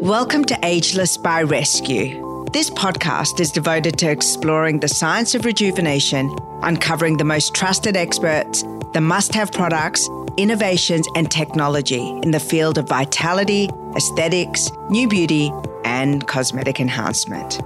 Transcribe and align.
Welcome 0.00 0.46
to 0.46 0.58
Ageless 0.62 1.18
by 1.18 1.44
Rescu. 1.44 2.50
This 2.54 2.70
podcast 2.70 3.38
is 3.38 3.52
devoted 3.52 3.98
to 3.98 4.10
exploring 4.10 4.80
the 4.80 4.88
science 4.88 5.34
of 5.34 5.44
rejuvenation, 5.44 6.34
uncovering 6.62 7.18
the 7.18 7.24
most 7.24 7.54
trusted 7.54 7.98
experts, 7.98 8.64
the 8.94 9.02
must 9.02 9.34
have 9.34 9.52
products, 9.52 10.08
innovations, 10.38 11.06
and 11.16 11.30
technology 11.30 12.18
in 12.22 12.30
the 12.30 12.40
field 12.40 12.78
of 12.78 12.88
vitality, 12.88 13.68
aesthetics, 13.94 14.70
new 14.88 15.06
beauty, 15.06 15.52
and 15.84 16.26
cosmetic 16.26 16.80
enhancement. 16.80 17.60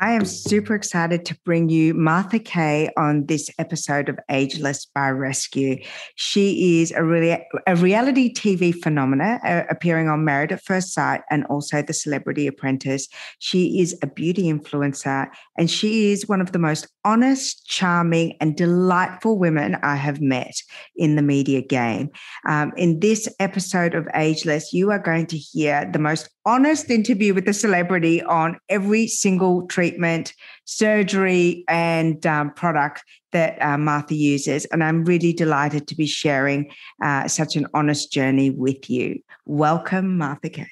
I 0.00 0.12
am 0.12 0.24
super 0.24 0.74
excited 0.74 1.24
to 1.26 1.38
bring 1.44 1.68
you 1.68 1.94
Martha 1.94 2.40
K 2.40 2.90
on 2.96 3.26
this 3.26 3.48
episode 3.60 4.08
of 4.08 4.18
Ageless 4.28 4.86
by 4.86 5.10
Rescu. 5.10 5.86
She 6.16 6.80
is 6.80 6.90
a, 6.90 7.04
really, 7.04 7.38
a 7.66 7.76
reality 7.76 8.34
TV 8.34 8.74
phenomena 8.74 9.38
uh, 9.44 9.62
appearing 9.70 10.08
on 10.08 10.24
Married 10.24 10.50
at 10.50 10.64
First 10.64 10.92
Sight 10.92 11.20
and 11.30 11.44
also 11.46 11.80
The 11.80 11.92
Celebrity 11.92 12.48
Apprentice. 12.48 13.06
She 13.38 13.80
is 13.80 13.96
a 14.02 14.08
beauty 14.08 14.52
influencer 14.52 15.28
and 15.56 15.70
she 15.70 16.10
is 16.10 16.28
one 16.28 16.40
of 16.40 16.50
the 16.50 16.58
most 16.58 16.88
honest, 17.04 17.64
charming, 17.66 18.36
and 18.40 18.56
delightful 18.56 19.38
women 19.38 19.76
I 19.84 19.94
have 19.94 20.20
met 20.20 20.54
in 20.96 21.14
the 21.14 21.22
media 21.22 21.62
game. 21.62 22.10
Um, 22.48 22.72
in 22.76 22.98
this 22.98 23.28
episode 23.38 23.94
of 23.94 24.08
Ageless, 24.14 24.72
you 24.72 24.90
are 24.90 24.98
going 24.98 25.26
to 25.26 25.38
hear 25.38 25.88
the 25.90 26.00
most 26.00 26.30
honest 26.46 26.90
interview 26.90 27.34
with 27.34 27.46
the 27.46 27.52
celebrity 27.52 28.22
on 28.22 28.58
every 28.68 29.06
single 29.06 29.66
treatment, 29.66 30.34
surgery, 30.64 31.64
and 31.68 32.24
um, 32.26 32.50
product 32.52 33.02
that 33.32 33.60
uh, 33.62 33.78
Martha 33.78 34.14
uses. 34.14 34.64
And 34.66 34.84
I'm 34.84 35.04
really 35.04 35.32
delighted 35.32 35.88
to 35.88 35.96
be 35.96 36.06
sharing 36.06 36.70
uh, 37.02 37.28
such 37.28 37.56
an 37.56 37.66
honest 37.74 38.12
journey 38.12 38.50
with 38.50 38.88
you. 38.90 39.20
Welcome, 39.46 40.18
Martha 40.18 40.50
K. 40.50 40.66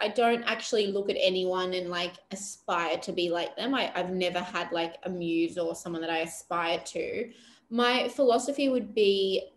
I 0.00 0.08
don't 0.08 0.44
actually 0.44 0.88
look 0.88 1.10
at 1.10 1.16
anyone 1.18 1.74
and 1.74 1.90
like 1.90 2.12
aspire 2.30 2.98
to 2.98 3.12
be 3.12 3.30
like 3.30 3.56
them. 3.56 3.74
I, 3.74 3.90
I've 3.94 4.10
never 4.10 4.40
had 4.40 4.70
like 4.70 4.94
a 5.04 5.10
muse 5.10 5.58
or 5.58 5.74
someone 5.74 6.02
that 6.02 6.10
I 6.10 6.18
aspire 6.18 6.80
to. 6.86 7.30
My 7.70 8.08
philosophy 8.08 8.68
would 8.68 8.94
be 8.94 9.50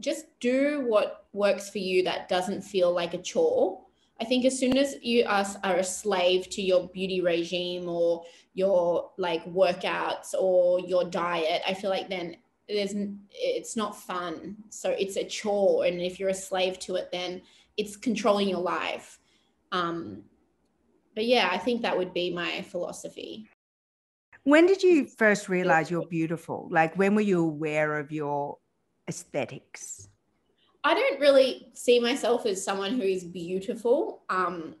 just 0.00 0.26
do 0.40 0.84
what 0.86 1.26
works 1.32 1.70
for 1.70 1.78
you 1.78 2.02
that 2.04 2.28
doesn't 2.28 2.62
feel 2.62 2.92
like 2.92 3.14
a 3.14 3.18
chore 3.18 3.82
I 4.22 4.24
think 4.24 4.44
as 4.44 4.56
soon 4.56 4.78
as 4.78 4.94
you 5.02 5.24
are, 5.26 5.44
are 5.64 5.78
a 5.78 5.84
slave 5.84 6.48
to 6.50 6.62
your 6.62 6.86
beauty 6.86 7.20
regime 7.20 7.88
or 7.88 8.22
your 8.54 9.10
like 9.18 9.44
workouts 9.46 10.32
or 10.38 10.78
your 10.78 11.02
diet, 11.02 11.60
I 11.66 11.74
feel 11.74 11.90
like 11.90 12.08
then 12.08 12.36
there's 12.68 12.94
it's 13.32 13.76
not 13.76 14.00
fun. 14.00 14.58
So 14.70 14.90
it's 14.90 15.16
a 15.16 15.24
chore, 15.24 15.86
and 15.86 16.00
if 16.00 16.20
you're 16.20 16.28
a 16.28 16.34
slave 16.34 16.78
to 16.80 16.94
it, 16.94 17.10
then 17.10 17.42
it's 17.76 17.96
controlling 17.96 18.48
your 18.48 18.60
life. 18.60 19.18
Um, 19.72 20.22
but 21.16 21.24
yeah, 21.24 21.48
I 21.50 21.58
think 21.58 21.82
that 21.82 21.98
would 21.98 22.14
be 22.14 22.32
my 22.32 22.62
philosophy. 22.62 23.48
When 24.44 24.66
did 24.66 24.84
you 24.84 25.06
first 25.06 25.48
realize 25.48 25.90
you're 25.90 26.06
beautiful? 26.06 26.68
Like 26.70 26.96
when 26.96 27.16
were 27.16 27.22
you 27.22 27.40
aware 27.40 27.98
of 27.98 28.12
your 28.12 28.58
aesthetics? 29.08 30.08
I 30.84 30.94
don't 30.94 31.20
really 31.20 31.68
see 31.74 32.00
myself 32.00 32.44
as 32.46 32.64
someone 32.64 32.92
who 32.92 33.02
is 33.02 33.24
beautiful. 33.24 34.22
Um, 34.28 34.74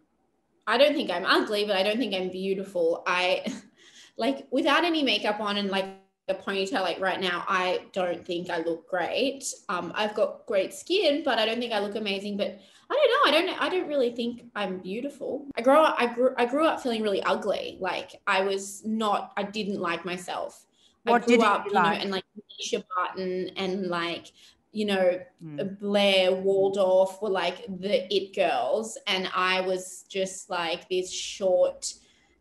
I 0.66 0.78
don't 0.78 0.94
think 0.94 1.10
I'm 1.10 1.26
ugly, 1.26 1.64
but 1.64 1.76
I 1.76 1.82
don't 1.82 1.98
think 1.98 2.14
I'm 2.14 2.28
beautiful. 2.28 3.02
I 3.06 3.44
like 4.16 4.46
without 4.50 4.84
any 4.84 5.02
makeup 5.02 5.40
on 5.40 5.56
and 5.56 5.70
like 5.70 5.86
a 6.28 6.34
ponytail, 6.34 6.82
like 6.82 7.00
right 7.00 7.20
now, 7.20 7.44
I 7.48 7.86
don't 7.92 8.24
think 8.24 8.50
I 8.50 8.58
look 8.58 8.88
great. 8.88 9.44
Um, 9.68 9.92
I've 9.94 10.14
got 10.14 10.46
great 10.46 10.72
skin, 10.72 11.22
but 11.24 11.38
I 11.38 11.46
don't 11.46 11.58
think 11.58 11.72
I 11.72 11.80
look 11.80 11.96
amazing. 11.96 12.36
But 12.36 12.58
I 12.90 12.94
don't 12.94 13.32
know. 13.32 13.38
I 13.38 13.42
don't. 13.42 13.62
I 13.62 13.68
don't 13.68 13.88
really 13.88 14.10
think 14.10 14.44
I'm 14.54 14.78
beautiful. 14.78 15.46
I 15.56 15.62
grew 15.62 15.74
up. 15.74 15.96
I 15.98 16.06
grew. 16.06 16.34
I 16.36 16.46
grew 16.46 16.66
up 16.66 16.82
feeling 16.82 17.02
really 17.02 17.22
ugly. 17.22 17.78
Like 17.80 18.20
I 18.26 18.42
was 18.42 18.84
not. 18.84 19.32
I 19.36 19.44
didn't 19.44 19.80
like 19.80 20.04
myself. 20.04 20.66
What 21.04 21.22
I 21.22 21.26
grew 21.26 21.36
did 21.36 21.44
up, 21.44 21.66
you, 21.66 21.72
like? 21.72 21.98
know, 21.98 22.02
and 22.02 22.10
like 22.10 22.24
Mischa 22.60 22.84
Barton 22.96 23.50
and 23.56 23.88
like 23.88 24.32
you 24.72 24.86
know, 24.86 25.20
Mm. 25.44 25.78
Blair 25.80 26.32
Waldorf 26.32 27.20
were 27.20 27.28
like 27.30 27.66
the 27.66 28.12
it 28.14 28.34
girls. 28.34 28.96
And 29.06 29.28
I 29.34 29.60
was 29.60 30.04
just 30.08 30.48
like 30.50 30.88
this 30.88 31.12
short 31.12 31.92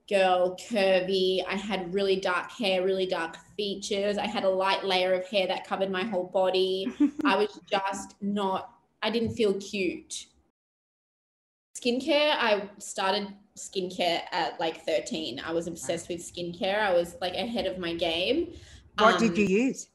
girl, 0.08 0.56
curvy. 0.70 1.44
I 1.48 1.56
had 1.56 1.94
really 1.94 2.18
dark 2.18 2.52
hair, 2.52 2.84
really 2.84 3.06
dark 3.06 3.38
features. 3.58 4.18
I 4.18 4.28
had 4.28 4.44
a 4.44 4.50
light 4.50 4.84
layer 4.86 5.14
of 5.14 5.26
hair 5.28 5.48
that 5.48 5.66
covered 5.68 5.90
my 5.90 6.04
whole 6.04 6.26
body. 6.26 6.88
I 7.26 7.36
was 7.38 7.60
just 7.70 8.16
not, 8.22 8.74
I 9.02 9.10
didn't 9.10 9.34
feel 9.36 9.54
cute. 9.56 10.28
Skincare, 11.78 12.36
I 12.38 12.70
started 12.80 13.28
skincare 13.58 14.22
at 14.32 14.60
like 14.60 14.86
13. 14.86 15.42
I 15.46 15.52
was 15.54 15.68
obsessed 15.68 16.10
with 16.10 16.20
skincare. 16.20 16.80
I 16.80 16.94
was 16.94 17.16
like 17.22 17.34
ahead 17.34 17.66
of 17.66 17.78
my 17.78 17.94
game. 17.94 18.54
What 18.98 19.20
did 19.20 19.38
you 19.38 19.46
Um, 19.46 19.52
use? 19.52 19.88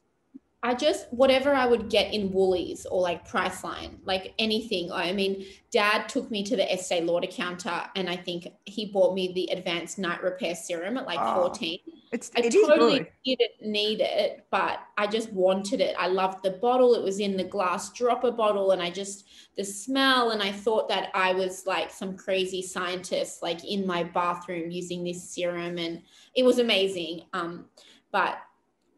I 0.63 0.73
just 0.73 1.05
whatever 1.13 1.53
I 1.53 1.67
would 1.67 1.89
get 1.89 2.13
in 2.13 2.31
Woolies 2.31 2.87
or 2.87 2.99
like 2.99 3.27
Priceline, 3.27 3.99
like 4.05 4.33
anything. 4.39 4.91
I 4.91 5.13
mean, 5.13 5.45
Dad 5.71 6.09
took 6.09 6.31
me 6.31 6.43
to 6.43 6.55
the 6.55 6.71
Estee 6.71 7.01
Lauder 7.01 7.27
counter, 7.27 7.83
and 7.95 8.09
I 8.09 8.15
think 8.15 8.47
he 8.65 8.85
bought 8.85 9.13
me 9.13 9.33
the 9.33 9.55
Advanced 9.55 9.99
Night 9.99 10.21
Repair 10.23 10.55
Serum 10.55 10.97
at 10.97 11.05
like 11.05 11.19
Oh, 11.21 11.35
fourteen. 11.35 11.79
It's 12.11 12.31
I 12.35 12.41
it 12.41 12.51
totally 12.51 13.07
didn't 13.23 13.61
need 13.61 14.01
it, 14.01 14.47
but 14.49 14.79
I 14.97 15.05
just 15.05 15.31
wanted 15.31 15.79
it. 15.79 15.95
I 15.99 16.07
loved 16.07 16.41
the 16.41 16.51
bottle. 16.51 16.95
It 16.95 17.03
was 17.03 17.19
in 17.19 17.37
the 17.37 17.43
glass 17.43 17.93
dropper 17.93 18.31
bottle, 18.31 18.71
and 18.71 18.81
I 18.81 18.89
just 18.89 19.25
the 19.57 19.63
smell. 19.63 20.31
And 20.31 20.41
I 20.41 20.51
thought 20.51 20.89
that 20.89 21.11
I 21.13 21.33
was 21.33 21.67
like 21.67 21.91
some 21.91 22.17
crazy 22.17 22.63
scientist, 22.63 23.43
like 23.43 23.63
in 23.63 23.85
my 23.85 24.03
bathroom 24.03 24.71
using 24.71 25.03
this 25.03 25.29
serum, 25.29 25.77
and 25.77 26.01
it 26.33 26.43
was 26.43 26.57
amazing. 26.57 27.25
Um, 27.33 27.65
but 28.11 28.39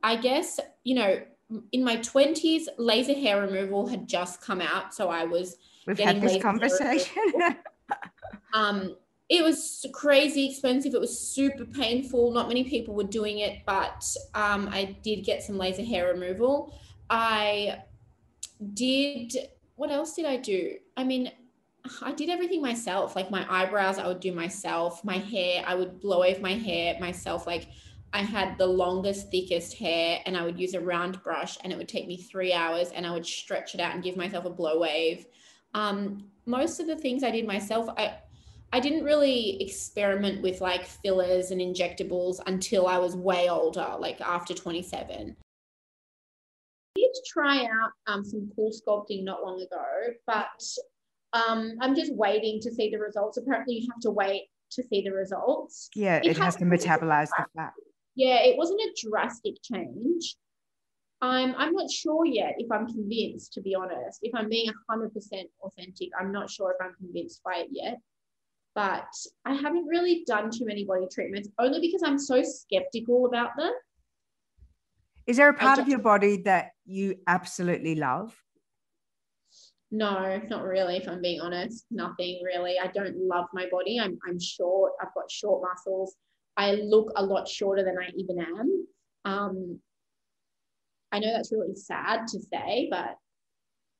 I 0.03 0.15
guess 0.15 0.59
you 0.83 0.95
know, 0.95 1.21
in 1.71 1.83
my 1.83 1.97
twenties, 1.97 2.69
laser 2.77 3.13
hair 3.13 3.41
removal 3.41 3.87
had 3.87 4.07
just 4.07 4.41
come 4.41 4.61
out, 4.61 4.93
so 4.93 5.09
I 5.09 5.25
was 5.25 5.57
We've 5.85 5.97
getting 5.97 6.21
had 6.21 6.29
this 6.29 6.41
conversation. 6.41 7.33
um, 8.53 8.95
it 9.29 9.43
was 9.43 9.85
crazy 9.93 10.49
expensive. 10.49 10.93
It 10.93 10.99
was 10.99 11.17
super 11.17 11.65
painful. 11.65 12.31
Not 12.31 12.47
many 12.47 12.63
people 12.63 12.95
were 12.95 13.03
doing 13.03 13.39
it, 13.39 13.59
but 13.65 14.03
um, 14.33 14.69
I 14.71 14.97
did 15.03 15.23
get 15.23 15.43
some 15.43 15.57
laser 15.57 15.83
hair 15.83 16.11
removal. 16.13 16.73
I 17.09 17.83
did. 18.73 19.33
What 19.75 19.91
else 19.91 20.15
did 20.15 20.25
I 20.25 20.38
do? 20.38 20.75
I 20.97 21.03
mean, 21.03 21.31
I 22.01 22.11
did 22.11 22.29
everything 22.29 22.61
myself. 22.61 23.15
Like 23.15 23.31
my 23.31 23.45
eyebrows, 23.49 23.97
I 23.97 24.07
would 24.07 24.19
do 24.19 24.31
myself. 24.31 25.03
My 25.05 25.17
hair, 25.17 25.63
I 25.65 25.75
would 25.75 25.99
blow 25.99 26.21
wave 26.21 26.41
my 26.41 26.53
hair 26.53 26.97
myself. 26.99 27.47
Like 27.47 27.67
I 28.13 28.21
had 28.21 28.57
the 28.57 28.65
longest, 28.65 29.29
thickest 29.29 29.75
hair, 29.75 30.19
and 30.25 30.35
I 30.35 30.43
would 30.43 30.59
use 30.59 30.73
a 30.73 30.81
round 30.81 31.21
brush, 31.23 31.57
and 31.63 31.71
it 31.71 31.77
would 31.77 31.87
take 31.87 32.07
me 32.07 32.17
three 32.17 32.53
hours, 32.53 32.89
and 32.91 33.05
I 33.05 33.11
would 33.11 33.25
stretch 33.25 33.75
it 33.75 33.81
out 33.81 33.93
and 33.93 34.03
give 34.03 34.17
myself 34.17 34.45
a 34.45 34.49
blow 34.49 34.79
wave. 34.79 35.25
Um, 35.73 36.25
most 36.45 36.79
of 36.79 36.87
the 36.87 36.95
things 36.95 37.23
I 37.23 37.31
did 37.31 37.45
myself, 37.45 37.87
I 37.97 38.17
I 38.71 38.79
didn't 38.79 39.03
really 39.03 39.61
experiment 39.61 40.41
with 40.41 40.61
like 40.61 40.85
fillers 40.85 41.51
and 41.51 41.59
injectables 41.59 42.39
until 42.45 42.87
I 42.87 42.97
was 42.97 43.15
way 43.15 43.49
older, 43.49 43.95
like 43.97 44.21
after 44.21 44.53
27. 44.53 45.35
I 46.95 46.99
did 46.99 47.11
try 47.27 47.63
out 47.63 47.91
um, 48.07 48.23
some 48.23 48.51
CoolSculpting 48.57 49.23
not 49.23 49.43
long 49.43 49.59
ago, 49.61 50.13
but 50.27 50.61
um, 51.33 51.77
I'm 51.81 51.95
just 51.95 52.13
waiting 52.15 52.59
to 52.61 52.71
see 52.71 52.89
the 52.91 52.99
results. 52.99 53.37
Apparently, 53.37 53.75
you 53.75 53.87
have 53.91 54.01
to 54.01 54.11
wait 54.11 54.43
to 54.71 54.83
see 54.83 55.01
the 55.01 55.11
results. 55.11 55.89
yeah, 55.95 56.17
It 56.17 56.27
it 56.27 56.37
has 56.37 56.55
to 56.57 56.65
metabolize 56.65 57.29
the 57.37 57.45
fat. 57.55 57.73
Yeah, 58.15 58.43
it 58.43 58.57
wasn't 58.57 58.81
a 58.81 58.95
drastic 59.07 59.55
change. 59.63 60.35
I'm 61.21 61.53
I'm 61.57 61.73
not 61.73 61.91
sure 61.91 62.25
yet 62.25 62.55
if 62.57 62.71
I'm 62.71 62.87
convinced, 62.87 63.53
to 63.53 63.61
be 63.61 63.75
honest. 63.75 64.19
If 64.21 64.33
I'm 64.33 64.49
being 64.49 64.71
100% 64.89 65.11
authentic, 65.61 66.09
I'm 66.19 66.31
not 66.31 66.49
sure 66.49 66.71
if 66.71 66.77
I'm 66.85 66.95
convinced 66.95 67.41
by 67.43 67.55
it 67.57 67.67
yet. 67.71 67.97
But 68.75 69.07
I 69.45 69.53
haven't 69.53 69.88
really 69.88 70.23
done 70.25 70.50
too 70.51 70.65
many 70.65 70.85
body 70.85 71.07
treatments, 71.11 71.50
only 71.59 71.81
because 71.81 72.01
I'm 72.03 72.19
so 72.19 72.41
skeptical 72.44 73.25
about 73.25 73.50
them. 73.57 73.73
Is 75.27 75.38
there 75.38 75.50
a 75.50 75.53
part 75.53 75.79
of 75.79 75.88
your 75.88 76.00
body 76.00 76.38
that 76.44 76.71
you 76.85 77.15
absolutely 77.27 77.95
love? 77.95 78.35
No, 79.91 80.39
not 80.50 80.63
really, 80.63 80.97
if 80.97 81.07
I'm 81.07 81.21
being 81.21 81.41
honest. 81.41 81.85
Nothing 81.91 82.41
really. 82.44 82.75
I 82.81 82.88
don't 82.88 83.17
love 83.17 83.45
my 83.53 83.67
body. 83.71 84.00
I'm 84.00 84.17
I'm 84.27 84.39
short. 84.39 84.94
I've 85.01 85.13
got 85.13 85.29
short 85.29 85.62
muscles. 85.62 86.15
I 86.59 86.71
look 86.73 87.13
a 87.15 87.23
lot 87.23 87.47
shorter 87.47 87.85
than 87.85 87.97
I 87.97 88.11
even 88.17 88.38
am. 88.38 88.88
Um, 89.23 89.79
I 91.13 91.19
know 91.19 91.31
that's 91.31 91.53
really 91.53 91.73
sad 91.73 92.27
to 92.27 92.39
say, 92.41 92.89
but 92.91 93.15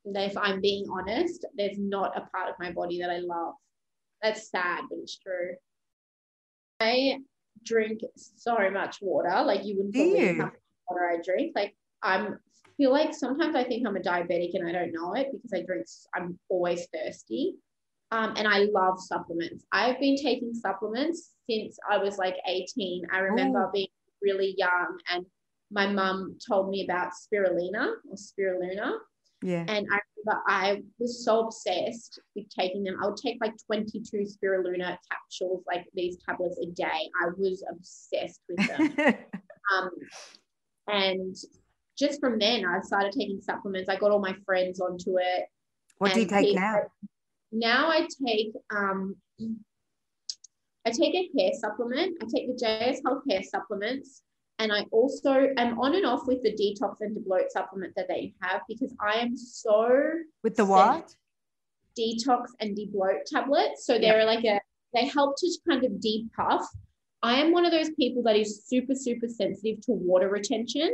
if 0.03 0.38
I'm 0.38 0.59
being 0.59 0.85
honest, 0.91 1.45
there's 1.56 1.77
not 1.79 2.17
a 2.17 2.27
part 2.35 2.50
of 2.50 2.56
my 2.59 2.73
body 2.73 3.00
that 3.00 3.09
I 3.09 3.19
love. 3.19 3.53
That's 4.21 4.51
sad, 4.51 4.81
but 4.89 5.00
it's 5.01 5.17
true. 5.17 5.56
I 6.81 7.19
drink 7.63 8.01
so 8.15 8.57
much 8.71 8.97
water, 9.01 9.41
like 9.45 9.63
you 9.63 9.77
wouldn't 9.77 9.94
believe 9.94 10.35
how 10.35 10.45
much 10.45 10.53
water 10.89 11.09
I 11.13 11.21
drink. 11.23 11.53
Like 11.55 11.77
I'm 12.03 12.39
feel 12.75 12.91
like 12.91 13.13
sometimes 13.13 13.55
I 13.55 13.63
think 13.63 13.88
I'm 13.88 13.95
a 13.95 14.01
diabetic 14.01 14.51
and 14.53 14.67
I 14.67 14.73
don't 14.73 14.91
know 14.91 15.13
it 15.13 15.27
because 15.31 15.53
I 15.53 15.63
drink. 15.65 15.85
I'm 16.13 16.38
always 16.50 16.88
thirsty. 16.94 17.55
Um, 18.11 18.33
and 18.38 18.47
I 18.47 18.67
love 18.73 19.00
supplements. 19.00 19.65
I've 19.71 20.00
been 20.00 20.15
taking 20.15 20.53
supplements 20.53 21.31
since 21.50 21.77
I 21.89 21.97
was 21.97 22.17
like 22.17 22.35
18. 22.47 23.03
I 23.13 23.19
remember 23.19 23.67
oh. 23.67 23.71
being 23.71 23.88
really 24.21 24.56
young 24.57 24.97
and 25.09 25.25
my 25.71 25.88
mum 25.88 26.38
told 26.45 26.69
me 26.69 26.83
about 26.83 27.11
spirulina 27.11 27.94
or 28.09 28.15
spirulina. 28.15 28.97
Yeah. 29.41 29.65
And 29.67 29.88
I 29.91 30.00
remember 30.17 30.44
I 30.47 30.81
was 30.97 31.23
so 31.23 31.45
obsessed 31.45 32.19
with 32.35 32.50
taking 32.50 32.83
them. 32.83 32.97
I 33.01 33.07
would 33.07 33.17
take 33.17 33.38
like 33.39 33.53
22 33.67 34.25
spirulina 34.25 34.97
capsules, 35.09 35.63
like 35.67 35.85
these 35.94 36.17
tablets 36.27 36.59
a 36.62 36.65
day. 36.71 37.09
I 37.23 37.29
was 37.38 37.63
obsessed 37.71 38.41
with 38.50 38.67
them. 38.67 39.15
um, 39.77 39.89
and 40.88 41.35
just 41.97 42.19
from 42.19 42.39
then, 42.39 42.65
I 42.65 42.81
started 42.81 43.13
taking 43.13 43.39
supplements. 43.41 43.89
I 43.89 43.95
got 43.95 44.12
all 44.12 44.19
my 44.19 44.35
friends 44.45 44.79
onto 44.79 45.19
it. 45.19 45.45
What 46.00 46.13
do 46.13 46.21
you 46.21 46.27
take 46.27 46.55
now? 46.55 46.81
Now 47.51 47.90
I 47.90 48.07
take 48.25 48.54
um, 48.75 49.16
I 50.86 50.92
take 50.92 51.13
a 51.16 51.30
hair 51.38 51.51
supplement. 51.60 52.18
I 52.22 52.25
take 52.25 52.48
the 52.48 52.66
JS 52.66 52.98
Health 53.06 53.24
hair 53.30 53.44
supplements. 53.44 54.24
And 54.60 54.74
I 54.74 54.86
also 54.92 55.48
am 55.57 55.80
on 55.80 55.96
and 55.96 56.06
off 56.06 56.28
with 56.28 56.44
the 56.44 56.51
detox 56.51 56.98
and 57.00 57.16
debloat 57.16 57.50
supplement 57.50 57.94
that 57.96 58.10
they 58.10 58.34
have 58.42 58.62
because 58.68 58.94
I 59.00 59.19
am 59.19 59.38
so 59.38 59.90
with 60.44 60.57
the 60.57 60.66
what 60.66 61.13
detox 61.98 62.48
and 62.60 62.78
debloat 62.78 63.25
tablets. 63.25 63.86
So 63.86 63.98
they're 63.98 64.25
like 64.25 64.44
a 64.44 64.60
they 64.94 65.06
help 65.06 65.38
to 65.38 65.57
kind 65.68 65.86
of 65.86 66.01
depuff. 66.01 66.68
I 67.22 67.40
am 67.40 67.51
one 67.51 67.66
of 67.66 67.72
those 67.72 67.92
people 67.92 68.22
that 68.24 68.36
is 68.36 68.66
super 68.66 68.96
super 68.96 69.30
sensitive 69.30 69.80
to 69.86 69.94
water 69.94 70.30
retention. 70.30 70.94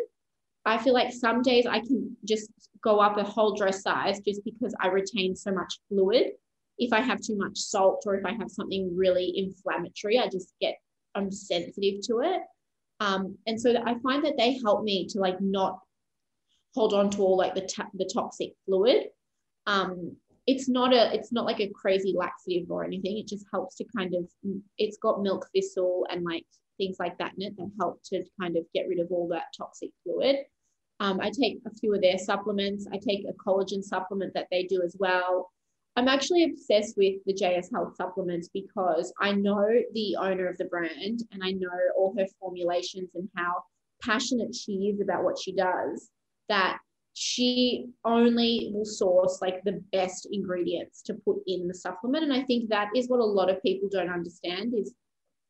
I 0.66 0.78
feel 0.78 0.94
like 0.94 1.12
some 1.12 1.42
days 1.42 1.66
I 1.66 1.80
can 1.80 2.16
just 2.24 2.52
go 2.84 3.00
up 3.00 3.18
a 3.18 3.24
whole 3.24 3.56
dress 3.56 3.82
size 3.82 4.20
just 4.20 4.44
because 4.44 4.76
I 4.80 4.88
retain 4.88 5.36
so 5.36 5.52
much 5.52 5.80
fluid. 5.90 6.32
If 6.78 6.94
I 6.94 7.02
have 7.02 7.22
too 7.22 7.38
much 7.38 7.58
salt 7.58 8.04
or 8.06 8.16
if 8.16 8.26
I 8.26 8.34
have 8.34 8.50
something 8.50 8.96
really 8.96 9.34
inflammatory, 9.36 10.20
I 10.20 10.28
just 10.28 10.54
get 10.60 10.76
I'm 11.16 11.32
sensitive 11.32 12.02
to 12.08 12.20
it. 12.22 12.42
Um, 13.00 13.38
and 13.48 13.60
so 13.60 13.74
I 13.86 13.96
find 14.00 14.24
that 14.26 14.38
they 14.38 14.60
help 14.64 14.84
me 14.84 15.08
to 15.08 15.20
like 15.20 15.40
not 15.42 15.80
hold 16.74 16.94
on 16.94 17.10
to 17.12 17.22
all 17.22 17.38
like 17.38 17.56
the 17.56 17.62
ta- 17.62 17.90
the 17.94 18.10
toxic 18.14 18.54
fluid. 18.66 19.08
Um, 19.68 20.16
it's 20.48 20.70
not 20.70 20.94
a 20.94 21.14
it's 21.14 21.32
not 21.32 21.46
like 21.46 21.60
a 21.60 21.72
crazy 21.74 22.14
laxative 22.16 22.70
or 22.70 22.84
anything. 22.84 23.18
It 23.18 23.28
just 23.28 23.46
helps 23.52 23.76
to 23.78 23.86
kind 23.96 24.14
of 24.14 24.28
it's 24.78 24.98
got 24.98 25.22
milk 25.22 25.48
thistle 25.54 26.06
and 26.10 26.24
like 26.24 26.46
things 26.78 26.98
like 27.00 27.18
that 27.18 27.34
in 27.38 27.48
it 27.48 27.58
that 27.58 27.72
help 27.80 28.02
to 28.06 28.24
kind 28.40 28.58
of 28.58 28.66
get 28.74 28.88
rid 28.88 29.00
of 29.00 29.08
all 29.12 29.28
that 29.30 29.46
toxic 29.58 29.90
fluid. 30.04 30.38
Um, 31.00 31.20
I 31.20 31.30
take 31.30 31.60
a 31.66 31.74
few 31.76 31.94
of 31.94 32.02
their 32.02 32.18
supplements. 32.18 32.88
I 32.92 32.98
take 32.98 33.26
a 33.28 33.34
collagen 33.34 33.84
supplement 33.84 34.34
that 34.34 34.48
they 34.52 34.64
do 34.64 34.82
as 34.82 34.96
well. 35.00 35.52
I'm 35.96 36.10
actually 36.10 36.44
obsessed 36.44 36.96
with 36.98 37.16
the 37.26 37.34
JS 37.34 37.72
Health 37.72 37.96
supplements 37.96 38.50
because 38.54 39.14
I 39.22 39.32
know 39.32 39.66
the 39.94 40.18
owner 40.20 40.48
of 40.48 40.58
the 40.58 40.66
brand 40.66 41.22
and 41.32 41.42
I 41.42 41.52
know 41.52 41.70
all 41.98 42.14
her 42.18 42.26
formulations 42.40 43.12
and 43.16 43.30
how 43.36 43.64
passionate 44.02 44.54
she 44.54 44.74
is 44.94 45.00
about 45.00 45.24
what 45.24 45.40
she 45.40 45.54
does. 45.54 46.10
That 46.50 46.80
she 47.14 47.88
only 48.04 48.72
will 48.74 48.86
source 48.86 49.40
like 49.42 49.64
the 49.64 49.82
best 49.94 50.28
ingredients 50.32 51.02
to 51.04 51.14
put 51.14 51.38
in 51.48 51.66
the 51.66 51.74
supplement. 51.74 52.26
And 52.26 52.34
I 52.34 52.44
think 52.44 52.70
that 52.70 52.90
is 52.94 53.08
what 53.08 53.22
a 53.22 53.26
lot 53.26 53.50
of 53.50 53.64
people 53.64 53.88
don't 53.90 54.10
understand 54.10 54.74
is 54.78 54.94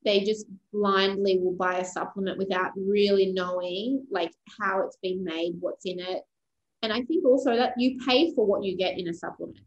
they 0.06 0.20
just 0.20 0.46
blindly 0.72 1.40
will 1.40 1.54
buy 1.54 1.80
a 1.80 1.86
supplement 1.86 2.38
without 2.38 2.72
really 2.78 3.32
knowing 3.32 4.06
like 4.12 4.32
how 4.62 4.84
it's 4.86 4.98
been 5.02 5.24
made, 5.24 5.56
what's 5.60 5.86
in 5.86 6.00
it. 6.00 6.22
And 6.84 6.94
I 6.94 7.02
think 7.02 7.26
also 7.26 7.56
that 7.56 7.74
you 7.80 7.98
pay 8.06 8.32
for 8.36 8.46
what 8.46 8.64
you 8.64 8.78
get 8.78 9.00
in 9.00 9.08
a 9.08 9.14
supplement. 9.14 9.66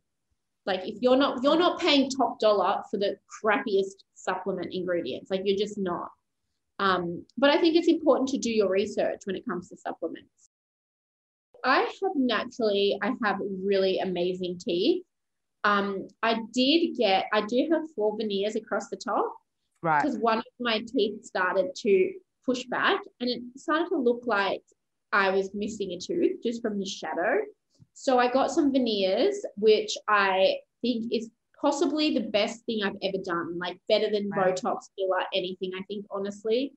Like 0.68 0.86
if 0.86 1.00
you're 1.00 1.16
not 1.16 1.42
you're 1.42 1.58
not 1.58 1.80
paying 1.80 2.10
top 2.10 2.38
dollar 2.38 2.82
for 2.90 2.98
the 2.98 3.16
crappiest 3.42 4.04
supplement 4.14 4.68
ingredients, 4.72 5.30
like 5.30 5.40
you're 5.44 5.56
just 5.56 5.78
not. 5.78 6.10
Um, 6.78 7.24
but 7.38 7.50
I 7.50 7.58
think 7.58 7.74
it's 7.74 7.88
important 7.88 8.28
to 8.28 8.38
do 8.38 8.50
your 8.50 8.68
research 8.68 9.22
when 9.24 9.34
it 9.34 9.46
comes 9.46 9.70
to 9.70 9.76
supplements. 9.76 10.50
I 11.64 11.80
have 11.80 12.12
naturally, 12.14 12.98
I 13.02 13.14
have 13.24 13.38
really 13.64 13.98
amazing 13.98 14.58
teeth. 14.60 15.02
Um, 15.64 16.06
I 16.22 16.40
did 16.52 16.96
get, 16.96 17.24
I 17.32 17.40
do 17.46 17.68
have 17.72 17.82
four 17.96 18.16
veneers 18.16 18.54
across 18.54 18.88
the 18.90 18.96
top. 18.96 19.32
Right. 19.82 20.02
Because 20.02 20.18
one 20.18 20.38
of 20.38 20.44
my 20.60 20.82
teeth 20.86 21.24
started 21.24 21.74
to 21.78 22.12
push 22.44 22.64
back 22.64 23.00
and 23.20 23.28
it 23.28 23.42
started 23.56 23.88
to 23.88 23.96
look 23.96 24.22
like 24.26 24.62
I 25.12 25.30
was 25.30 25.50
missing 25.54 25.92
a 25.92 25.98
tooth 25.98 26.42
just 26.44 26.62
from 26.62 26.78
the 26.78 26.86
shadow. 26.86 27.38
So 28.00 28.20
I 28.20 28.30
got 28.30 28.52
some 28.52 28.70
veneers, 28.72 29.44
which 29.56 29.98
I 30.08 30.58
think 30.82 31.12
is 31.12 31.30
possibly 31.60 32.14
the 32.14 32.28
best 32.30 32.64
thing 32.64 32.82
I've 32.84 32.94
ever 33.02 33.18
done, 33.24 33.58
like 33.58 33.76
better 33.88 34.08
than 34.08 34.30
right. 34.30 34.54
Botox, 34.54 34.90
filler, 34.96 35.24
anything. 35.34 35.72
I 35.76 35.82
think 35.88 36.06
honestly, 36.08 36.74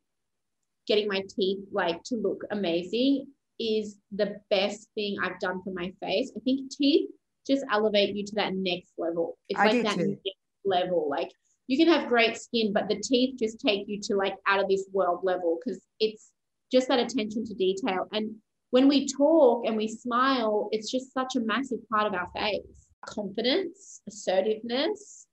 getting 0.87 1.07
my 1.07 1.21
teeth 1.29 1.59
like 1.71 2.01
to 2.05 2.15
look 2.15 2.41
amazing 2.49 3.27
is 3.59 3.97
the 4.11 4.37
best 4.49 4.89
thing 4.95 5.17
I've 5.23 5.39
done 5.39 5.61
for 5.63 5.71
my 5.75 5.93
face. 6.01 6.31
I 6.35 6.39
think 6.39 6.71
teeth 6.71 7.11
just 7.45 7.63
elevate 7.71 8.15
you 8.15 8.25
to 8.25 8.35
that 8.37 8.55
next 8.55 8.93
level. 8.97 9.37
It's 9.47 9.59
I 9.59 9.67
like 9.67 9.83
that 9.83 9.97
too. 9.97 10.17
next 10.25 10.39
level. 10.65 11.07
Like 11.07 11.29
you 11.67 11.77
can 11.77 11.93
have 11.93 12.09
great 12.09 12.35
skin, 12.35 12.73
but 12.73 12.89
the 12.89 12.99
teeth 12.99 13.35
just 13.37 13.59
take 13.59 13.87
you 13.87 13.99
to 14.05 14.15
like 14.15 14.33
out 14.47 14.59
of 14.59 14.67
this 14.67 14.87
world 14.91 15.19
level 15.21 15.59
because 15.63 15.83
it's 15.99 16.31
just 16.71 16.87
that 16.87 16.97
attention 16.97 17.45
to 17.45 17.53
detail. 17.53 18.07
And 18.11 18.37
when 18.71 18.87
we 18.87 19.07
talk 19.07 19.65
and 19.65 19.77
we 19.77 19.87
smile, 19.87 20.69
it's 20.71 20.89
just 20.89 21.13
such 21.13 21.35
a 21.35 21.41
massive 21.41 21.79
part 21.89 22.07
of 22.07 22.13
our 22.13 22.29
face. 22.35 22.87
Confidence, 23.05 24.01
assertiveness, 24.07 25.27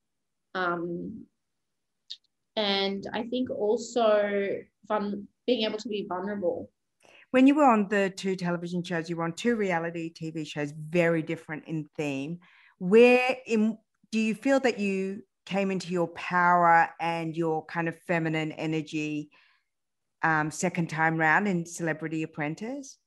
um, 0.54 1.24
and 2.56 3.06
I 3.12 3.24
think 3.24 3.50
also 3.50 4.58
fun 4.88 5.28
being 5.46 5.62
able 5.62 5.78
to 5.78 5.88
be 5.88 6.06
vulnerable. 6.08 6.70
When 7.30 7.46
you 7.46 7.54
were 7.54 7.64
on 7.64 7.88
the 7.88 8.10
two 8.10 8.36
television 8.36 8.82
shows, 8.82 9.08
you 9.08 9.16
were 9.16 9.24
on 9.24 9.34
two 9.34 9.54
reality 9.54 10.12
TV 10.12 10.46
shows, 10.46 10.72
very 10.72 11.22
different 11.22 11.64
in 11.66 11.88
theme. 11.96 12.38
Where 12.78 13.36
in 13.46 13.78
do 14.10 14.18
you 14.18 14.34
feel 14.34 14.60
that 14.60 14.78
you 14.78 15.22
came 15.44 15.70
into 15.70 15.92
your 15.92 16.08
power 16.08 16.88
and 17.00 17.36
your 17.36 17.64
kind 17.66 17.88
of 17.88 17.98
feminine 18.00 18.52
energy 18.52 19.30
um, 20.22 20.50
second 20.50 20.88
time 20.88 21.16
round 21.16 21.46
in 21.46 21.66
Celebrity 21.66 22.22
Apprentice? 22.22 22.98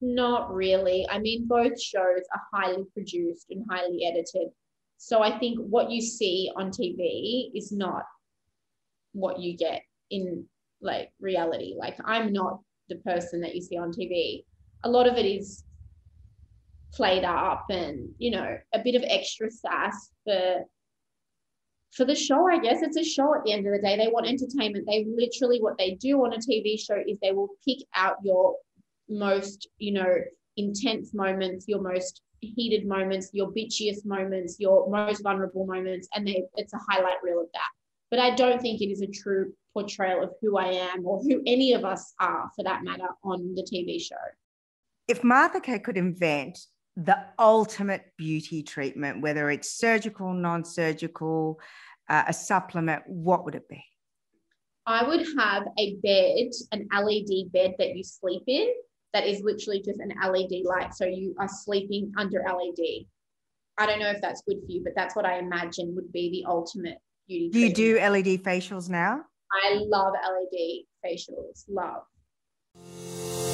Not 0.00 0.52
really. 0.52 1.06
I 1.10 1.18
mean, 1.18 1.46
both 1.46 1.80
shows 1.80 2.22
are 2.34 2.42
highly 2.52 2.84
produced 2.94 3.46
and 3.50 3.66
highly 3.70 4.04
edited. 4.06 4.48
So 4.96 5.22
I 5.22 5.38
think 5.38 5.58
what 5.58 5.90
you 5.90 6.00
see 6.00 6.50
on 6.56 6.70
TV 6.70 7.50
is 7.54 7.72
not 7.72 8.04
what 9.12 9.40
you 9.40 9.56
get 9.56 9.82
in 10.10 10.44
like 10.80 11.10
reality. 11.20 11.74
Like 11.78 11.96
I'm 12.04 12.32
not 12.32 12.60
the 12.88 12.96
person 12.96 13.40
that 13.42 13.54
you 13.54 13.62
see 13.62 13.76
on 13.76 13.92
TV. 13.92 14.44
A 14.84 14.90
lot 14.90 15.06
of 15.06 15.16
it 15.16 15.26
is 15.26 15.64
played 16.92 17.24
up 17.24 17.66
and, 17.70 18.10
you 18.18 18.30
know, 18.30 18.56
a 18.74 18.78
bit 18.82 18.94
of 18.94 19.04
extra 19.06 19.50
sass 19.50 20.10
for 20.24 20.64
for 21.92 22.04
the 22.04 22.14
show, 22.14 22.48
I 22.48 22.58
guess 22.60 22.82
it's 22.82 22.96
a 22.96 23.04
show 23.04 23.34
at 23.34 23.42
the 23.44 23.52
end 23.52 23.66
of 23.66 23.72
the 23.72 23.80
day. 23.80 23.96
They 23.96 24.06
want 24.06 24.28
entertainment. 24.28 24.86
They 24.86 25.04
literally 25.08 25.60
what 25.60 25.76
they 25.76 25.94
do 25.94 26.24
on 26.24 26.32
a 26.32 26.36
TV 26.36 26.78
show 26.78 26.96
is 27.04 27.18
they 27.20 27.32
will 27.32 27.50
pick 27.66 27.78
out 27.94 28.16
your 28.22 28.54
most, 29.10 29.68
you 29.78 29.92
know, 29.92 30.16
intense 30.56 31.12
moments, 31.14 31.66
your 31.68 31.82
most 31.82 32.22
heated 32.40 32.86
moments, 32.86 33.30
your 33.32 33.50
bitchiest 33.50 34.04
moments, 34.04 34.56
your 34.58 34.88
most 34.88 35.22
vulnerable 35.22 35.66
moments, 35.66 36.08
and 36.14 36.26
they, 36.26 36.44
it's 36.56 36.72
a 36.72 36.80
highlight 36.88 37.22
reel 37.22 37.40
of 37.40 37.46
that. 37.52 37.68
But 38.10 38.20
I 38.20 38.34
don't 38.34 38.60
think 38.60 38.80
it 38.80 38.90
is 38.90 39.02
a 39.02 39.06
true 39.06 39.52
portrayal 39.72 40.24
of 40.24 40.32
who 40.40 40.58
I 40.58 40.72
am 40.72 41.06
or 41.06 41.20
who 41.22 41.42
any 41.46 41.74
of 41.74 41.84
us 41.84 42.12
are, 42.18 42.50
for 42.56 42.64
that 42.64 42.82
matter, 42.82 43.08
on 43.22 43.54
the 43.54 43.62
TV 43.62 44.00
show. 44.00 44.16
If 45.06 45.22
Martha 45.22 45.60
K 45.60 45.78
could 45.78 45.96
invent 45.96 46.58
the 46.96 47.18
ultimate 47.38 48.12
beauty 48.16 48.62
treatment, 48.62 49.20
whether 49.20 49.50
it's 49.50 49.70
surgical, 49.70 50.32
non 50.32 50.64
surgical, 50.64 51.60
uh, 52.08 52.24
a 52.26 52.32
supplement, 52.32 53.04
what 53.06 53.44
would 53.44 53.54
it 53.54 53.68
be? 53.68 53.84
I 54.86 55.06
would 55.06 55.24
have 55.38 55.68
a 55.78 55.96
bed, 55.96 56.50
an 56.72 56.88
LED 56.92 57.52
bed 57.52 57.74
that 57.78 57.96
you 57.96 58.02
sleep 58.02 58.42
in 58.48 58.72
that 59.12 59.26
is 59.26 59.42
literally 59.42 59.82
just 59.82 60.00
an 60.00 60.12
LED 60.22 60.64
light. 60.64 60.94
So 60.94 61.04
you 61.04 61.34
are 61.38 61.48
sleeping 61.48 62.12
under 62.16 62.38
LED. 62.38 63.06
I 63.78 63.86
don't 63.86 63.98
know 63.98 64.10
if 64.10 64.20
that's 64.20 64.42
good 64.42 64.58
for 64.58 64.70
you, 64.70 64.82
but 64.84 64.92
that's 64.94 65.16
what 65.16 65.24
I 65.24 65.38
imagine 65.38 65.94
would 65.94 66.12
be 66.12 66.30
the 66.30 66.48
ultimate 66.48 66.98
beauty. 67.26 67.50
Do 67.50 67.58
you 67.60 67.74
do 67.74 67.98
LED 67.98 68.42
facials 68.42 68.88
now? 68.88 69.24
I 69.64 69.74
love 69.74 70.12
LED 70.12 70.84
facials. 71.04 71.64
Love. 71.68 72.02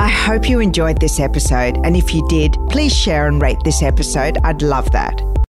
I 0.00 0.08
hope 0.08 0.48
you 0.48 0.60
enjoyed 0.60 1.00
this 1.00 1.18
episode, 1.18 1.76
and 1.84 1.96
if 1.96 2.14
you 2.14 2.24
did, 2.28 2.56
please 2.70 2.94
share 2.94 3.26
and 3.26 3.42
rate 3.42 3.58
this 3.64 3.82
episode. 3.82 4.38
I'd 4.44 4.62
love 4.62 4.92
that. 4.92 5.28